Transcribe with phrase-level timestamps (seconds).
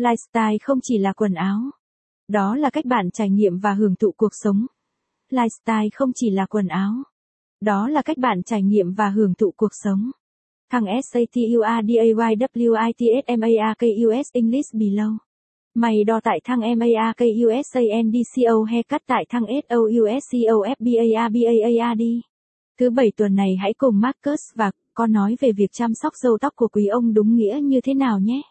[0.00, 1.60] Lifestyle không chỉ là quần áo.
[2.28, 4.66] Đó là cách bạn trải nghiệm và hưởng thụ cuộc sống.
[5.30, 6.92] Lifestyle không chỉ là quần áo.
[7.60, 10.10] Đó là cách bạn trải nghiệm và hưởng thụ cuộc sống.
[10.70, 11.16] Thằng S
[14.32, 15.16] English below.
[15.74, 16.60] Mày đo tại thăng
[18.70, 19.44] he cắt tại thăng
[21.98, 22.02] D.
[22.78, 26.38] Thứ bảy tuần này hãy cùng Marcus và con nói về việc chăm sóc râu
[26.40, 28.42] tóc của quý ông đúng nghĩa như thế nào nhé.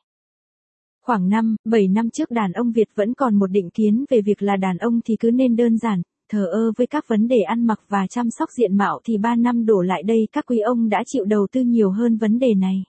[1.10, 4.42] Khoảng 5, 7 năm trước đàn ông Việt vẫn còn một định kiến về việc
[4.42, 6.02] là đàn ông thì cứ nên đơn giản,
[6.32, 9.36] thờ ơ với các vấn đề ăn mặc và chăm sóc diện mạo thì 3
[9.36, 12.54] năm đổ lại đây các quý ông đã chịu đầu tư nhiều hơn vấn đề
[12.54, 12.84] này.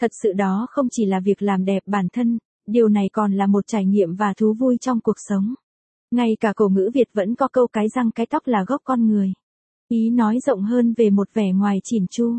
[0.00, 3.46] Thật sự đó không chỉ là việc làm đẹp bản thân, điều này còn là
[3.46, 5.54] một trải nghiệm và thú vui trong cuộc sống.
[6.10, 9.06] Ngay cả cổ ngữ Việt vẫn có câu cái răng cái tóc là gốc con
[9.06, 9.32] người.
[9.88, 12.34] Ý nói rộng hơn về một vẻ ngoài chỉn chu.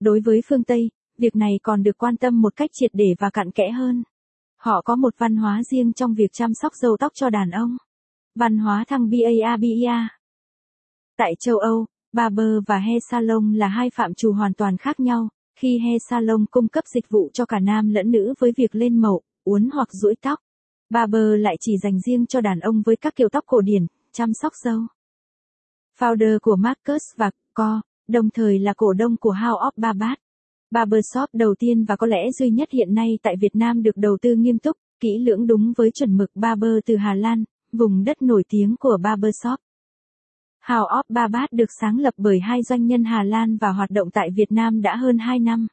[0.00, 3.30] Đối với phương Tây, việc này còn được quan tâm một cách triệt để và
[3.30, 4.02] cặn kẽ hơn.
[4.62, 7.76] Họ có một văn hóa riêng trong việc chăm sóc râu tóc cho đàn ông.
[8.34, 10.08] Văn hóa thăng BARBIA.
[11.16, 15.28] Tại châu Âu, barber và hair salon là hai phạm trù hoàn toàn khác nhau,
[15.56, 18.96] khi hair salon cung cấp dịch vụ cho cả nam lẫn nữ với việc lên
[18.96, 20.38] màu, uốn hoặc duỗi tóc.
[20.90, 24.32] Barber lại chỉ dành riêng cho đàn ông với các kiểu tóc cổ điển, chăm
[24.42, 24.80] sóc râu.
[25.98, 30.18] Founder của Marcus và Co, đồng thời là cổ đông của House of Barbat.
[30.72, 34.18] Barbershop đầu tiên và có lẽ duy nhất hiện nay tại Việt Nam được đầu
[34.22, 38.22] tư nghiêm túc, kỹ lưỡng đúng với chuẩn mực Barber từ Hà Lan, vùng đất
[38.22, 39.60] nổi tiếng của Barbershop.
[40.60, 44.10] Hào Op Barbat được sáng lập bởi hai doanh nhân Hà Lan và hoạt động
[44.10, 45.66] tại Việt Nam đã hơn 2 năm.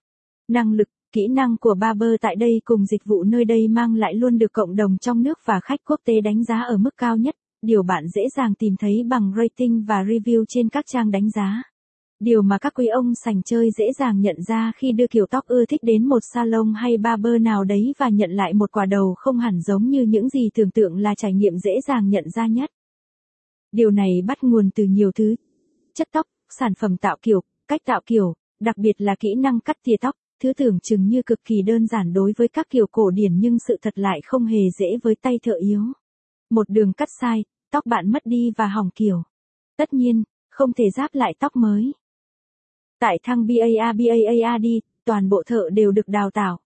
[0.48, 4.14] Năng lực, kỹ năng của Barber tại đây cùng dịch vụ nơi đây mang lại
[4.14, 7.18] luôn được cộng đồng trong nước và khách quốc tế đánh giá ở mức cao
[7.18, 11.30] nhất, điều bạn dễ dàng tìm thấy bằng rating và review trên các trang đánh
[11.30, 11.64] giá.
[12.20, 15.46] Điều mà các quý ông sành chơi dễ dàng nhận ra khi đưa kiểu tóc
[15.48, 19.16] ưa thích đến một salon hay barber nào đấy và nhận lại một quả đầu
[19.18, 22.48] không hẳn giống như những gì tưởng tượng là trải nghiệm dễ dàng nhận ra
[22.48, 22.70] nhất.
[23.72, 25.36] Điều này bắt nguồn từ nhiều thứ.
[25.94, 26.26] Chất tóc,
[26.60, 30.16] sản phẩm tạo kiểu, cách tạo kiểu, đặc biệt là kỹ năng cắt tỉa tóc,
[30.44, 33.58] thứ tưởng chừng như cực kỳ đơn giản đối với các kiểu cổ điển nhưng
[33.68, 35.82] sự thật lại không hề dễ với tay thợ yếu.
[36.50, 39.24] Một đường cắt sai, tóc bạn mất đi và hỏng kiểu.
[39.78, 41.92] Tất nhiên, không thể giáp lại tóc mới.
[43.00, 44.66] Tại thăng BAABAAD,
[45.06, 46.60] toàn bộ thợ đều được đào tạo,